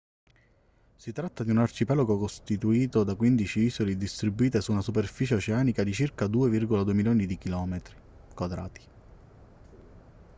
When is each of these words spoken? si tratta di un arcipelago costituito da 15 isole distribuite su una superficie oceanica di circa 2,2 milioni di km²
si 0.95 1.11
tratta 1.11 1.43
di 1.43 1.51
un 1.51 1.59
arcipelago 1.59 2.17
costituito 2.17 3.03
da 3.03 3.13
15 3.13 3.59
isole 3.59 3.95
distribuite 3.95 4.59
su 4.59 4.71
una 4.71 4.81
superficie 4.81 5.35
oceanica 5.35 5.83
di 5.83 5.93
circa 5.93 6.25
2,2 6.25 6.91
milioni 6.93 7.27
di 7.27 7.37
km² 7.37 7.81